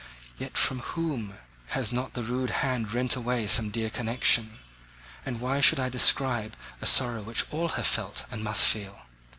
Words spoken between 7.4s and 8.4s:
all have felt,